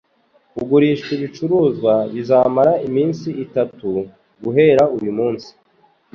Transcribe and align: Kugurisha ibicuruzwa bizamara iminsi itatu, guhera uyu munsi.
Kugurisha 0.55 1.09
ibicuruzwa 1.17 1.93
bizamara 2.13 2.73
iminsi 2.87 3.27
itatu, 3.45 3.89
guhera 4.43 4.83
uyu 4.97 5.11
munsi. 5.17 5.49